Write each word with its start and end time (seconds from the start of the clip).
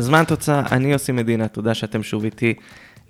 זמן 0.00 0.24
תוצאה, 0.24 0.62
אני 0.72 0.92
יוסי 0.92 1.12
מדינה, 1.12 1.48
תודה 1.48 1.74
שאתם 1.74 2.02
שוב 2.02 2.24
איתי. 2.24 2.54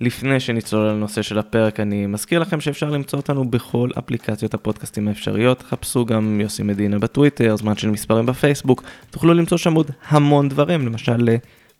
לפני 0.01 0.39
שנצלול 0.39 0.89
לנושא 0.89 1.21
של 1.21 1.39
הפרק, 1.39 1.79
אני 1.79 2.05
מזכיר 2.05 2.39
לכם 2.39 2.61
שאפשר 2.61 2.89
למצוא 2.89 3.19
אותנו 3.19 3.51
בכל 3.51 3.89
אפליקציות 3.99 4.53
הפודקאסטים 4.53 5.07
האפשריות. 5.07 5.63
חפשו 5.63 6.05
גם 6.05 6.41
יוסי 6.41 6.63
מדינה 6.63 6.99
בטוויטר, 6.99 7.55
זמן 7.55 7.77
של 7.77 7.89
מספרים 7.89 8.25
בפייסבוק, 8.25 8.83
תוכלו 9.09 9.33
למצוא 9.33 9.57
שם 9.57 9.73
עוד 9.73 9.91
המון 10.07 10.49
דברים, 10.49 10.85
למשל 10.85 11.29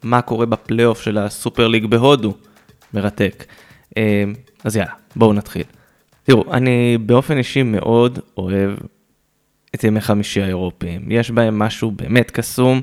מה 0.03 0.21
קורה 0.21 0.45
בפלייאוף 0.45 1.01
של 1.01 1.17
הסופר 1.17 1.67
ליג 1.67 1.85
בהודו, 1.85 2.33
מרתק. 2.93 3.45
אה, 3.97 4.23
אז 4.63 4.75
יאללה, 4.75 4.91
בואו 5.15 5.33
נתחיל. 5.33 5.63
תראו, 6.23 6.53
אני 6.53 6.97
באופן 6.97 7.37
אישי 7.37 7.63
מאוד 7.63 8.19
אוהב 8.37 8.71
את 9.75 9.83
ימי 9.83 10.01
חמישי 10.01 10.41
האירופיים. 10.41 11.11
יש 11.11 11.31
בהם 11.31 11.59
משהו 11.59 11.91
באמת 11.91 12.31
קסום. 12.31 12.81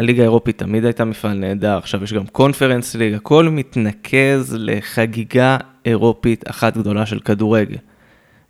הליגה 0.00 0.22
האירופית 0.22 0.58
תמיד 0.58 0.84
הייתה 0.84 1.04
מפעל 1.04 1.38
נהדר, 1.38 1.78
עכשיו 1.78 2.04
יש 2.04 2.12
גם 2.12 2.26
קונפרנס 2.26 2.94
ליג, 2.94 3.14
הכל 3.14 3.48
מתנקז 3.48 4.56
לחגיגה 4.58 5.56
אירופית 5.84 6.50
אחת 6.50 6.76
גדולה 6.76 7.06
של 7.06 7.20
כדורגל. 7.20 7.76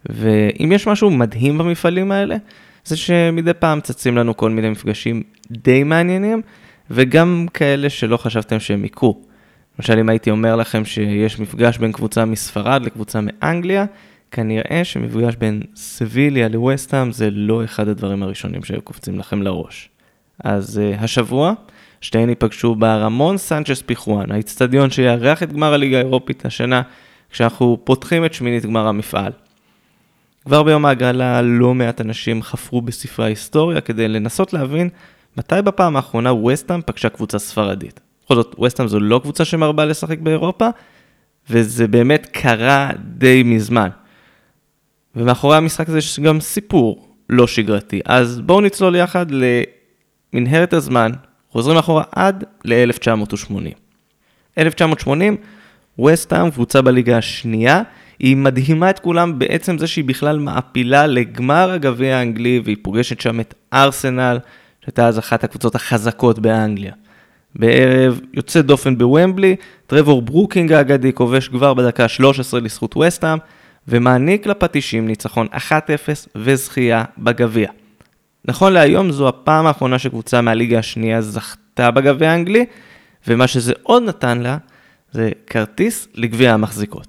ואם 0.06 0.72
יש 0.72 0.86
משהו 0.86 1.10
מדהים 1.10 1.58
במפעלים 1.58 2.12
האלה, 2.12 2.36
זה 2.84 2.96
שמדי 2.96 3.55
פעם 3.55 3.80
צצים 3.80 4.16
לנו 4.16 4.36
כל 4.36 4.50
מיני 4.50 4.70
מפגשים 4.70 5.22
די 5.50 5.82
מעניינים, 5.82 6.42
וגם 6.91 7.46
כאלה 7.55 7.91
שלא 7.91 8.16
חשבתם 8.16 8.60
שהם 8.60 8.84
יקרו. 8.84 9.20
למשל, 9.78 9.98
אם 9.98 10.08
הייתי 10.08 10.30
אומר 10.30 10.56
לכם 10.56 10.84
שיש 10.84 11.41
מפגש 11.41 11.78
בין 11.78 11.92
קבוצה 11.92 12.24
מספרד 12.24 12.82
לקבוצה 12.82 13.20
מאנגליה, 13.22 13.84
כנראה 14.30 14.80
שמפגש 14.84 15.36
בין 15.36 15.62
סביליה 15.77 16.48
לווסטהאם 16.48 17.12
זה 17.12 17.30
לא 17.30 17.64
אחד 17.64 17.88
הדברים 17.88 18.22
הראשונים 18.22 18.64
שהיו 18.64 18.82
קופצים 18.82 19.19
לכם 19.19 19.42
לראש. 19.42 19.91
אז 20.44 20.80
uh, 20.80 21.05
השבוע, 21.05 21.52
שתיהן 22.00 22.28
ייפגשו 22.28 22.74
ברמון 22.74 23.38
סנצ'ס 23.38 23.83
פיחואן, 23.83 24.33
האיצטדיון 24.33 24.91
שיארח 24.91 25.42
את 25.42 25.52
גמר 25.52 25.74
הליגה 25.74 25.97
האירופית 25.97 26.47
השנה, 26.47 26.82
כשאנחנו 27.30 27.78
פותחים 27.84 28.24
את 28.24 28.34
שמינית 28.34 28.64
גמר 28.66 28.86
המפעל. 28.86 29.32
כבר 30.44 30.62
ביום 30.62 30.86
ההגרלה 30.86 31.42
לא 31.42 31.74
מעט 31.74 32.00
אנשים 32.00 32.42
חפרו 32.42 32.82
בספרי 32.82 33.24
ההיסטוריה 33.24 33.80
כדי 33.80 34.08
לנסות 34.08 34.52
להבין 34.52 34.88
מתי 35.36 35.62
בפעם 35.64 35.97
האחרונה 35.97 36.32
ווסטהאם 36.32 36.80
פגשה 36.86 37.08
קבוצה 37.08 37.38
ספרדית. 37.38 38.00
בכל 38.25 38.34
זאת, 38.34 38.54
ווסטהאם 38.58 38.88
זו 38.88 39.00
לא 39.00 39.20
קבוצה 39.22 39.44
שמרבה 39.44 39.84
לשחק 39.84 40.19
באירופה, 40.19 40.69
וזה 41.50 41.88
באמת 41.88 42.27
קרה 42.32 42.91
די 43.04 43.42
מזמן. 43.42 43.88
ומאחורי 45.16 45.56
המשחק 45.56 45.88
הזה 45.88 45.98
יש 45.98 46.20
גם 46.20 46.41
סיפור 46.41 47.08
לא 47.30 47.47
שגרתי. 47.47 48.00
אז 48.04 48.41
בואו 48.41 48.60
נצלול 48.60 48.97
יחד 48.97 49.27
למנהרת 50.34 50.73
הזמן, 50.73 51.11
חוזרים 51.50 51.78
אחורה 51.78 52.05
עד 52.12 52.45
ל-1980. 52.64 53.75
1980, 54.59 55.37
וסטהאם, 56.05 56.50
קבוצה 56.50 56.83
בליגה 56.83 57.19
השנייה, 57.19 57.83
היא 58.19 58.37
מדהימה 58.37 58.91
את 58.91 58.98
כולם 58.98 59.39
בעצם 59.39 59.78
זה 59.78 59.87
שהיא 59.87 60.05
בכלל 60.05 60.39
מעפילה 60.39 61.06
לגמר 61.06 61.70
הגביע 61.70 62.17
האנגלי, 62.17 62.61
והיא 62.64 62.77
פוגשת 62.83 63.20
שם 63.20 63.41
את 63.41 63.55
ארסנל, 63.72 64.39
שהייתה 64.84 65.09
אז 65.09 65.19
אחת 65.19 65.45
הקבוצות 65.45 65.75
החזקות 65.75 66.39
באנגליה. 66.39 66.92
בערב 67.55 68.20
יוצא 68.34 68.61
דופן 68.61 68.98
בוומבלי, 68.98 69.56
טרבור 69.87 70.22
ברוקינג 70.22 70.72
האגדי 70.72 71.12
כובש 71.12 71.48
כבר 71.48 71.75
בדקה 71.75 72.09
13 72.09 72.61
לזכות 72.61 72.97
וסטהאם, 72.97 73.39
ומעניק 73.89 74.47
לפטישים 74.47 75.06
ניצחון 75.06 75.47
1-0 75.47 75.72
וזכייה 76.37 77.05
בגביע. 77.19 77.70
נכון 78.44 78.72
להיום 78.72 79.10
זו 79.10 79.28
הפעם 79.28 79.66
האחרונה 79.66 79.98
שקבוצה 79.98 80.41
מהליגה 80.41 80.78
השנייה 80.78 81.22
זכתה 81.22 81.91
בגביע 81.91 82.31
האנגלי, 82.31 82.65
ומה 83.28 83.47
שזה 83.47 83.72
עוד 83.82 84.03
נתן 84.03 84.38
לה 84.38 84.59
זה 85.12 85.31
כרטיס 85.47 86.09
לגביע 86.15 86.54
המחזיקות. 86.54 87.06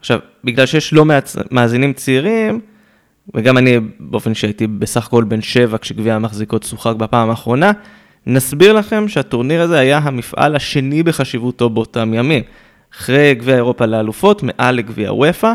עכשיו, 0.00 0.18
בגלל 0.44 0.66
שיש 0.66 0.92
לא 0.92 1.04
מעט 1.04 1.30
מאזינים 1.50 1.92
צעירים, 1.92 2.60
וגם 3.34 3.58
אני 3.58 3.76
באופן 4.00 4.34
שהייתי 4.34 4.66
בסך 4.66 5.06
הכל 5.06 5.24
בן 5.24 5.42
7 5.42 5.78
כשגביע 5.78 6.14
המחזיקות 6.14 6.62
שוחק 6.62 6.96
בפעם 6.96 7.30
האחרונה, 7.30 7.72
נסביר 8.26 8.72
לכם 8.72 9.08
שהטורניר 9.08 9.62
הזה 9.62 9.78
היה 9.78 9.98
המפעל 9.98 10.56
השני 10.56 11.02
בחשיבותו 11.02 11.70
באותם 11.70 12.14
ימים. 12.14 12.42
אחרי 12.94 13.34
גביע 13.34 13.54
אירופה 13.54 13.86
לאלופות, 13.86 14.42
מעל 14.42 14.74
לגביע 14.74 15.12
וופא, 15.12 15.52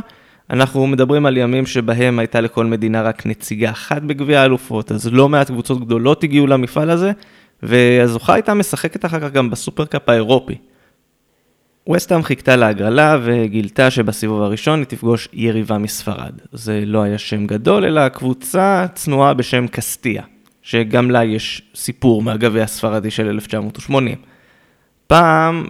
אנחנו 0.50 0.88
מדברים 0.88 1.26
על 1.26 1.38
ימים 1.38 1.66
שבהם 1.66 2.20
הייתה 2.20 2.42
לכל 2.42 2.66
מדינה 2.66 3.02
רק 3.02 3.26
נציגה 3.26 3.70
אחת 3.72 4.02
בגביע 4.02 4.42
האלופות, 4.42 4.92
אז 4.92 5.08
לא 5.14 5.30
מעט 5.30 5.48
קבוצות 5.48 5.86
גדולות 5.86 6.24
הגיעו 6.24 6.48
למפעל 6.48 6.90
הזה, 6.90 7.12
והזוכה 7.64 8.34
הייתה 8.34 8.54
משחקת 8.54 9.06
אחר 9.06 9.20
כך 9.20 9.32
גם 9.32 9.50
בסופרקאפ 9.50 10.10
האירופי. 10.10 10.56
וסטהאם 11.92 12.24
חיכתה 12.24 12.56
להגרלה 12.56 13.18
וגילתה 13.24 13.92
שבסיבוב 13.92 14.42
הראשון 14.42 14.80
היא 14.80 14.86
תפגוש 14.86 15.30
יריבה 15.34 15.78
מספרד. 15.78 16.32
זה 16.52 16.84
לא 16.86 17.02
היה 17.02 17.18
שם 17.18 17.48
גדול, 17.48 17.86
אלא 17.86 18.10
קבוצה 18.10 18.86
צנועה 18.94 19.34
בשם 19.34 19.68
קסטיה, 19.68 20.24
שגם 20.62 21.12
לה 21.12 21.24
יש 21.24 21.62
סיפור 21.76 22.22
מהגביע 22.22 22.64
הספרדי 22.64 23.12
של 23.12 23.28
1980. 23.30 24.18
פעם 25.08 25.66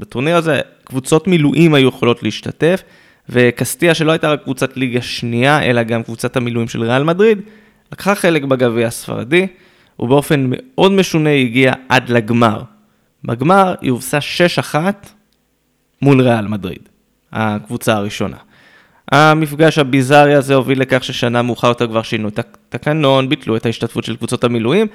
בטורניר 0.00 0.36
הזה 0.36 0.60
קבוצות 0.84 1.28
מילואים 1.28 1.74
היו 1.74 1.88
יכולות 1.88 2.22
להשתתף, 2.22 2.82
וקסטיה 3.28 3.94
שלא 3.94 4.12
הייתה 4.12 4.32
רק 4.32 4.42
קבוצת 4.42 4.76
ליגה 4.76 5.02
שנייה, 5.02 5.62
אלא 5.62 5.82
גם 5.82 6.02
קבוצת 6.02 6.36
המילואים 6.36 6.68
של 6.68 6.82
ריאל 6.82 7.04
מדריד, 7.04 7.40
לקחה 7.92 8.14
חלק 8.14 8.42
בגביע 8.42 8.86
הספרדי, 8.86 9.46
ובאופן 9.98 10.50
מאוד 10.50 10.92
משונה 10.92 11.30
הגיעה 11.30 11.74
עד 11.88 12.08
לגמר. 12.08 12.62
בגמר 13.24 13.74
היא 13.80 13.90
הובסה 13.90 14.18
6-1 14.72 14.76
מול 16.02 16.20
ריאל 16.20 16.48
מדריד, 16.48 16.88
הקבוצה 17.32 17.96
הראשונה. 17.96 18.36
המפגש 19.12 19.78
הביזארי 19.78 20.34
הזה 20.34 20.54
הוביל 20.54 20.80
לכך 20.80 21.04
ששנה 21.04 21.42
מאוחר 21.42 21.68
יותר 21.68 21.86
כבר 21.86 22.02
שינו 22.02 22.28
את 22.28 22.38
התקנון, 22.38 23.28
ביטלו 23.28 23.56
את 23.56 23.66
ההשתתפות 23.66 24.04
של 24.04 24.16
קבוצות 24.16 24.44
המילואים, 24.44 24.86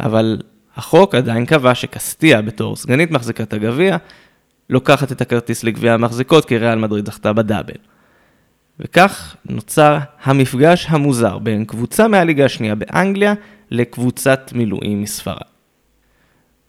אבל 0.00 0.38
החוק 0.76 1.14
עדיין 1.14 1.46
קבע 1.46 1.74
שקסטיה 1.74 2.42
בתור 2.42 2.76
סגנית 2.76 3.10
מחזיקת 3.10 3.52
הגביע, 3.52 3.96
לוקחת 4.72 5.12
את 5.12 5.20
הכרטיס 5.20 5.64
לגביע 5.64 5.94
המחזיקות, 5.94 6.44
כי 6.44 6.58
ריאל 6.58 6.78
מדריד 6.78 7.06
זכתה 7.06 7.32
בדאבל. 7.32 7.74
וכך 8.80 9.36
נוצר 9.48 9.98
המפגש 10.22 10.86
המוזר 10.88 11.38
בין 11.38 11.64
קבוצה 11.64 12.08
מהליגה 12.08 12.44
השנייה 12.44 12.74
באנגליה 12.74 13.34
לקבוצת 13.70 14.50
מילואים 14.54 15.02
מספרד. 15.02 15.36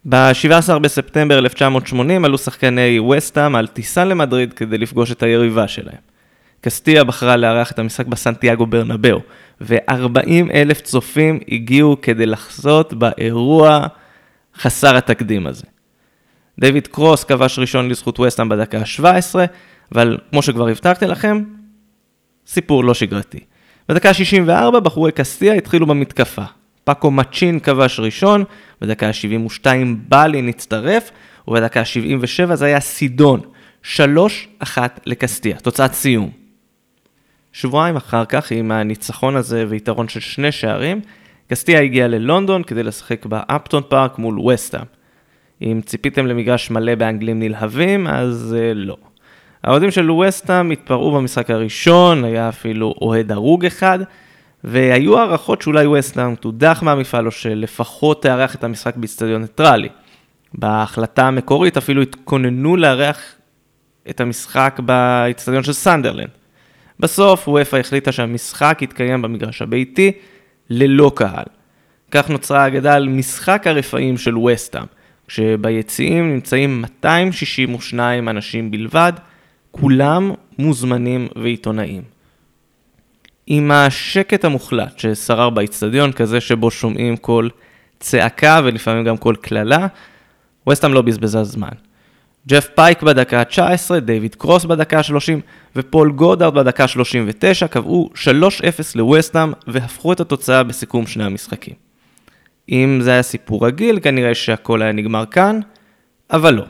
ב-17 0.09 0.79
בספטמבר 0.79 1.39
1980 1.39 2.25
עלו 2.25 2.37
שחקני 2.37 2.99
וסטאם 2.99 3.55
על 3.55 3.67
טיסה 3.67 4.05
למדריד 4.05 4.53
כדי 4.53 4.77
לפגוש 4.77 5.11
את 5.11 5.23
היריבה 5.23 5.67
שלהם. 5.67 6.01
קסטיה 6.61 7.03
בחרה 7.03 7.37
לארח 7.37 7.71
את 7.71 7.79
המשחק 7.79 8.05
בסנטיאגו 8.05 8.65
ברנבאו, 8.65 9.19
ו-40 9.61 10.53
אלף 10.53 10.81
צופים 10.81 11.39
הגיעו 11.51 11.97
כדי 12.01 12.25
לחזות 12.25 12.93
באירוע 12.93 13.87
חסר 14.55 14.97
התקדים 14.97 15.47
הזה. 15.47 15.72
דיוויד 16.59 16.87
קרוס 16.87 17.23
כבש 17.23 17.59
ראשון 17.59 17.89
לזכות 17.89 18.19
וסטאם 18.19 18.49
בדקה 18.49 18.79
ה-17, 18.79 19.35
אבל 19.91 20.17
כמו 20.31 20.41
שכבר 20.41 20.67
הבטחתי 20.67 21.05
לכם, 21.05 21.43
סיפור 22.47 22.83
לא 22.83 22.93
שגרתי. 22.93 23.39
בדקה 23.89 24.09
ה-64 24.09 24.79
בחורי 24.79 25.11
קסטיה 25.11 25.53
התחילו 25.53 25.85
במתקפה. 25.85 26.43
פאקו 26.83 27.11
מצ'ין 27.11 27.59
כבש 27.59 27.99
ראשון, 27.99 28.43
בדקה 28.81 29.07
ה-72 29.07 29.65
בלין 30.09 30.47
הצטרף, 30.47 31.11
ובדקה 31.47 31.79
ה-77 31.79 32.55
זה 32.55 32.65
היה 32.65 32.79
סידון. 32.79 33.41
3-1 33.83 33.97
לקסטיה, 35.05 35.57
תוצאת 35.57 35.93
סיום. 35.93 36.29
שבועיים 37.51 37.95
אחר 37.95 38.25
כך, 38.25 38.51
עם 38.51 38.71
הניצחון 38.71 39.35
הזה 39.35 39.65
ויתרון 39.69 40.07
של 40.07 40.19
שני 40.19 40.51
שערים, 40.51 41.01
קסטיה 41.47 41.81
הגיעה 41.81 42.07
ללונדון 42.07 42.63
כדי 42.63 42.83
לשחק 42.83 43.25
באפטון 43.25 43.83
פארק 43.89 44.17
מול 44.17 44.39
וסטהאם. 44.39 44.85
אם 45.63 45.81
ציפיתם 45.85 46.27
למגרש 46.27 46.71
מלא 46.71 46.95
באנגלים 46.95 47.39
נלהבים, 47.39 48.07
אז 48.07 48.55
uh, 48.59 48.73
לא. 48.75 48.97
האוהדים 49.63 49.91
של 49.91 50.11
וסטהאם 50.11 50.71
התפרעו 50.71 51.11
במשחק 51.11 51.49
הראשון, 51.49 52.23
היה 52.23 52.49
אפילו 52.49 52.93
אוהד 53.01 53.31
הרוג 53.31 53.65
אחד, 53.65 53.99
והיו 54.63 55.19
הערכות 55.19 55.61
שאולי 55.61 55.87
וסטהאם 55.87 56.35
תודח 56.35 56.79
מהמפעל 56.83 57.25
או 57.25 57.31
שלפחות 57.31 58.21
תארח 58.21 58.55
את 58.55 58.63
המשחק 58.63 58.95
באיצטדיון 58.95 59.41
ניטרלי. 59.41 59.89
בהחלטה 60.53 61.27
המקורית 61.27 61.77
אפילו 61.77 62.01
התכוננו 62.01 62.75
לארח 62.75 63.35
את 64.09 64.21
המשחק 64.21 64.79
באיצטדיון 64.85 65.63
של 65.63 65.73
סנדרלנד. 65.73 66.29
בסוף 66.99 67.47
וופא 67.47 67.75
החליטה 67.77 68.11
שהמשחק 68.11 68.79
יתקיים 68.81 69.21
במגרש 69.21 69.61
הביתי 69.61 70.11
ללא 70.69 71.11
קהל. 71.15 71.45
כך 72.11 72.29
נוצרה 72.29 72.67
אגדה 72.67 72.93
על 72.93 73.07
משחק 73.07 73.67
הרפאים 73.67 74.17
של 74.17 74.37
וסטהאם, 74.37 74.85
כשביציעים 75.27 76.33
נמצאים 76.33 76.81
262 76.81 78.29
אנשים 78.29 78.71
בלבד, 78.71 79.13
כולם 79.71 80.31
מוזמנים 80.59 81.27
ועיתונאים. 81.35 82.01
עם 83.47 83.71
השקט 83.71 84.45
המוחלט 84.45 84.99
ששרר 84.99 85.49
באיצטדיון, 85.49 86.11
כזה 86.11 86.41
שבו 86.41 86.71
שומעים 86.71 87.17
כל 87.17 87.47
צעקה 87.99 88.61
ולפעמים 88.63 89.03
גם 89.03 89.17
כל 89.17 89.35
קללה, 89.41 89.87
וסטהאם 90.69 90.93
לא 90.93 91.01
בזבזה 91.01 91.43
זמן. 91.43 91.73
ג'ף 92.47 92.67
פייק 92.75 93.03
בדקה 93.03 93.39
ה-19, 93.39 93.99
דיוויד 93.99 94.35
קרוס 94.35 94.65
בדקה 94.65 94.97
ה-30 94.97 95.39
ופול 95.75 96.11
גודארד 96.11 96.53
בדקה 96.53 96.83
ה-39 96.83 97.67
קבעו 97.67 98.09
3-0 98.15 98.17
לווסטהאם 98.95 99.53
והפכו 99.67 100.13
את 100.13 100.19
התוצאה 100.19 100.63
בסיכום 100.63 101.07
שני 101.07 101.23
המשחקים. 101.23 101.82
אם 102.69 102.99
זה 103.01 103.11
היה 103.11 103.21
סיפור 103.21 103.67
רגיל, 103.67 103.99
כנראה 103.99 104.35
שהכל 104.35 104.81
היה 104.81 104.91
נגמר 104.91 105.25
כאן, 105.25 105.59
אבל 106.31 106.53
לא. 106.53 106.63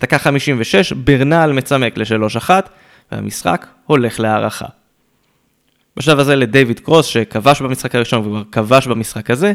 דקה 0.00 0.18
56, 0.18 0.92
ברנל 0.92 1.52
מצמק 1.52 1.98
ל-3-1, 1.98 2.50
והמשחק 3.12 3.66
הולך 3.86 4.20
להארכה. 4.20 4.66
בשלב 5.96 6.18
הזה 6.18 6.36
לדיוויד 6.36 6.80
קרוס, 6.80 7.06
שכבש 7.06 7.62
במשחק 7.62 7.94
הראשון 7.94 8.20
וכבר 8.20 8.42
כבש 8.52 8.86
במשחק 8.86 9.30
הזה, 9.30 9.52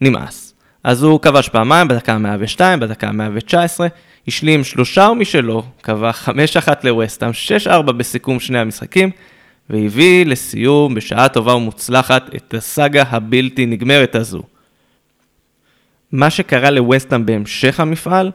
נמאס. 0.00 0.54
אז 0.84 1.02
הוא 1.02 1.20
כבש 1.20 1.48
פעמיים, 1.48 1.88
בדקה 1.88 2.12
ה-102, 2.12 2.60
בדקה 2.80 3.08
ה-119, 3.08 3.80
השלים 4.28 4.64
שלושה 4.64 5.08
משלו, 5.16 5.62
קבע 5.80 6.10
5-1 6.10 6.28
לווסטהאם, 6.84 7.32
6-4 7.66 7.92
בסיכום 7.92 8.40
שני 8.40 8.58
המשחקים, 8.58 9.10
והביא 9.70 10.26
לסיום 10.26 10.94
בשעה 10.94 11.28
טובה 11.28 11.54
ומוצלחת 11.54 12.34
את 12.34 12.54
הסאגה 12.54 13.02
הבלתי 13.10 13.66
נגמרת 13.66 14.14
הזו. 14.14 14.42
מה 16.12 16.30
שקרה 16.30 16.70
לווסטהאם 16.70 17.26
בהמשך 17.26 17.80
המפעל, 17.80 18.30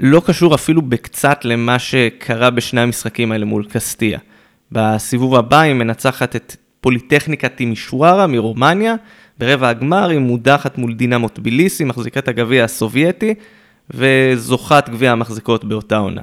לא 0.00 0.22
קשור 0.26 0.54
אפילו 0.54 0.82
בקצת 0.82 1.44
למה 1.44 1.78
שקרה 1.78 2.50
בשני 2.50 2.80
המשחקים 2.80 3.32
האלה 3.32 3.44
מול 3.44 3.64
קסטיה. 3.64 4.18
בסיבוב 4.72 5.34
הבא 5.34 5.60
היא 5.60 5.74
מנצחת 5.74 6.36
את 6.36 6.56
פוליטכניקה 6.80 7.48
טימישוארה 7.48 8.26
מרומניה, 8.26 8.94
ברבע 9.38 9.68
הגמר 9.68 10.08
היא 10.08 10.18
מודחת 10.18 10.78
מול 10.78 10.94
דינמו 10.94 11.28
טביליסי, 11.28 11.84
מחזיקת 11.84 12.28
הגביע 12.28 12.64
הסובייטי, 12.64 13.34
וזוכת 13.90 14.88
גביע 14.88 15.12
המחזיקות 15.12 15.64
באותה 15.64 15.96
עונה. 15.96 16.22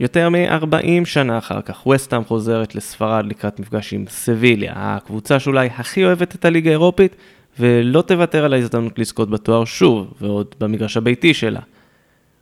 יותר 0.00 0.28
מ-40 0.28 1.04
שנה 1.04 1.38
אחר 1.38 1.60
כך, 1.60 1.86
וסטאם 1.86 2.24
חוזרת 2.24 2.74
לספרד 2.74 3.26
לקראת 3.26 3.60
מפגש 3.60 3.92
עם 3.92 4.04
סביליה, 4.08 4.72
הקבוצה 4.76 5.38
שאולי 5.38 5.68
הכי 5.78 6.04
אוהבת 6.04 6.34
את 6.34 6.44
הליגה 6.44 6.70
האירופית, 6.70 7.16
ולא 7.60 8.02
תוותר 8.02 8.44
על 8.44 8.52
ההזדמנות 8.52 8.98
לזכות 8.98 9.30
בתואר 9.30 9.64
שוב, 9.64 10.14
ועוד 10.20 10.54
במגרש 10.60 10.96
הביתי 10.96 11.34
שלה. 11.34 11.60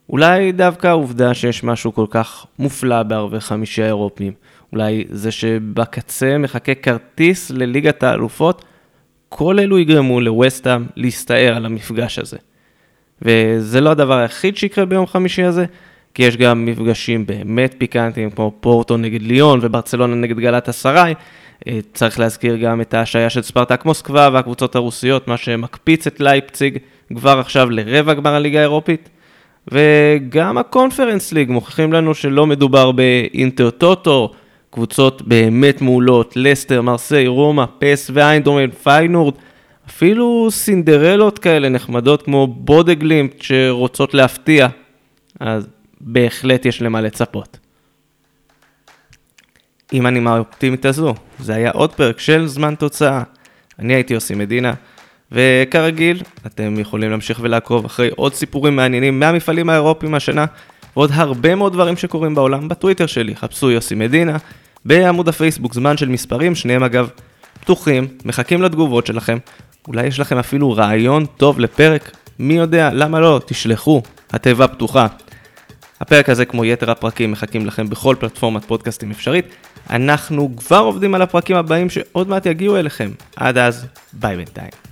אולי 0.08 0.52
דווקא 0.52 0.87
העובדה 0.87 1.34
שיש 1.34 1.64
משהו 1.64 1.94
כל 1.94 2.06
כך 2.11 2.46
מופלא 2.58 3.02
בערבי 3.02 3.40
חמישי 3.40 3.82
האירופים, 3.82 4.32
אולי 4.72 5.05
זה 5.11 5.31
שבקצה 5.31 6.38
מחכה 6.38 6.75
כרטיס 6.75 7.50
לליגת 7.50 8.02
האלופות, 8.02 8.64
כל 9.28 9.58
אלו 9.58 9.78
יגרמו 9.78 10.20
לווסטהאם 10.20 10.87
להסתער 10.96 11.56
על 11.56 11.66
המפגש 11.66 12.19
הזה. 12.19 12.37
וזה 13.22 13.81
לא 13.81 13.90
הדבר 13.90 14.19
היחיד 14.19 14.56
שיקרה 14.56 14.84
ביום 14.84 15.06
חמישי 15.06 15.43
הזה, 15.43 15.64
כי 16.14 16.22
יש 16.22 16.37
גם 16.37 16.64
מפגשים 16.64 17.26
באמת 17.26 17.75
פיקנטיים, 17.78 18.31
כמו 18.31 18.52
פורטו 18.61 18.96
נגד 18.96 19.22
ליון 19.22 19.58
וברצלונה 19.62 20.14
נגד 20.14 20.38
גלת 20.40 20.69
אסריי. 20.69 21.14
אה, 21.68 21.78
צריך 21.94 22.20
להזכיר 22.20 22.56
גם 22.56 22.80
את 22.80 22.94
ההשעיה 22.94 23.30
של 23.30 23.42
ספרטק 23.42 23.84
מוסקבה 23.84 24.28
והקבוצות 24.32 24.76
הרוסיות, 24.76 25.28
מה 25.28 25.36
שמקפיץ 25.36 26.06
את 26.06 26.20
לייפציג 26.20 26.78
כבר 27.16 27.38
עכשיו 27.38 27.70
לרבע 27.70 28.14
גמר 28.14 28.34
הליגה 28.34 28.58
האירופית. 28.58 29.08
וגם 29.72 30.58
הקונפרנס 30.58 31.32
ליג 31.32 31.50
מוכיחים 31.50 31.92
לנו 31.92 32.14
שלא 32.14 32.46
מדובר 32.46 32.92
באינטר 32.92 33.70
טוטו, 33.70 34.32
קבוצות 34.70 35.22
באמת 35.22 35.82
מעולות, 35.82 36.32
לסטר, 36.36 36.82
מרסיי, 36.82 37.26
רומא, 37.26 37.64
פ.ס.וו 37.78 38.11
איינדהובן, 38.14 38.70
פיינורד, 38.70 39.34
אפילו 39.88 40.48
סינדרלות 40.50 41.38
כאלה 41.38 41.68
נחמדות 41.68 42.22
כמו 42.22 42.46
בודו/גלימט 42.46 43.43
שרוצות 43.42 44.14
להפתיע, 44.14 44.68
אז 45.40 45.68
בהחלט 46.00 46.66
יש 46.66 46.82
למה 46.82 47.00
לצפות. 47.00 47.58
עם 49.96 50.06
הנימה 50.06 50.35
האופטימית 50.35 50.87
הזו, 50.87 51.14
זה 51.38 51.55
היה 51.55 51.70
עוד 51.70 51.93
פרק 51.93 52.20
של 52.20 52.46
זמן 52.46 52.75
תוצאה. 52.75 53.23
אני 53.79 53.94
הייתי 53.94 54.14
יוסי 54.14 54.35
מדינה, 54.35 54.73
וכרגיל, 55.32 56.23
אתם 56.46 56.79
יכולים 56.79 57.11
להמשיך 57.11 57.38
ולעקוב 57.43 57.85
אחרי 57.85 58.11
עוד 58.17 58.35
סיפורים 58.35 58.76
מעניינים 58.76 59.20
מהמפעלים 59.20 59.70
האירופיים 59.70 60.14
השנה, 60.14 60.44
ועוד 60.96 61.11
הרבה 61.12 61.55
מאוד 61.55 61.73
דברים 61.73 61.96
שקורים 61.96 62.35
בעולם. 62.35 62.69
בטוויטר 62.69 63.06
שלי, 63.06 63.37
חפשו 63.37 63.70
יוסי 63.70 63.94
מדינה, 63.94 64.37
בעמוד 64.85 65.29
הפייסבוק 65.29 65.75
זמן 65.75 65.97
של 65.97 66.08
מספרים, 66.08 66.55
שניהם 66.55 66.82
אגב 66.82 67.08
פתוחים, 67.61 68.08
מחכים 68.25 68.62
לתגובות 68.62 69.06
שלכם, 69.06 69.38
אולי 69.88 70.06
יש 70.06 70.20
לכם 70.20 70.38
אפילו 70.38 70.73
רעיון 70.73 71.26
טוב 71.26 71.61
לפרק, 71.61 72.11
מי 72.38 72.55
יודע, 72.55 72.90
למה 72.93 73.20
לא, 73.20 73.40
תשלחו, 73.47 74.02
התיבה 74.32 74.69
פתוחה. 74.69 75.06
הפרק 76.00 76.29
הזה, 76.29 76.44
כמו 76.44 76.64
יתר 76.64 76.90
הפרקים, 76.90 77.32
מחכים 77.32 77.67
לכם 77.67 77.88
בכל 77.88 78.17
פלטפורמת 78.19 78.64
פודקאסטים 78.64 79.11
אפשרית. 79.11 79.47
אנחנו 79.90 80.50
כבר 80.56 80.78
עובדים 80.78 81.14
על 81.14 81.22
הפרקים 81.22 81.56
הבאים 81.56 81.90
שעוד 81.90 82.28
מעט 82.28 82.46
יגיעו 82.46 82.76
אליכם. 82.76 83.10
עד 83.36 83.58
אז, 83.58 83.86
ביי 84.12 84.36
בינתיים. 84.36 84.83